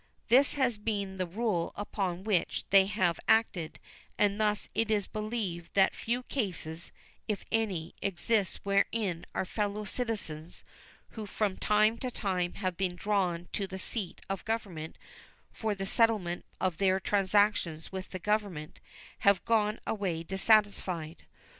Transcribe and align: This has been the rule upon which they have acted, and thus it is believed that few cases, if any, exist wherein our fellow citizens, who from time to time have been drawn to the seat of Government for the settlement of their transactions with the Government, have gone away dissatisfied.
This 0.29 0.55
has 0.55 0.79
been 0.79 1.17
the 1.19 1.27
rule 1.27 1.73
upon 1.75 2.23
which 2.23 2.65
they 2.71 2.87
have 2.87 3.19
acted, 3.27 3.77
and 4.17 4.41
thus 4.41 4.67
it 4.73 4.89
is 4.89 5.05
believed 5.05 5.69
that 5.75 5.93
few 5.93 6.23
cases, 6.23 6.91
if 7.27 7.45
any, 7.51 7.93
exist 8.01 8.61
wherein 8.63 9.27
our 9.35 9.45
fellow 9.45 9.83
citizens, 9.85 10.63
who 11.09 11.27
from 11.27 11.55
time 11.55 11.99
to 11.99 12.09
time 12.09 12.53
have 12.55 12.75
been 12.75 12.95
drawn 12.95 13.47
to 13.53 13.67
the 13.67 13.77
seat 13.77 14.21
of 14.27 14.43
Government 14.43 14.97
for 15.51 15.75
the 15.75 15.85
settlement 15.85 16.45
of 16.59 16.79
their 16.79 16.99
transactions 16.99 17.91
with 17.91 18.09
the 18.09 18.17
Government, 18.17 18.79
have 19.19 19.45
gone 19.45 19.79
away 19.85 20.23
dissatisfied. 20.23 21.27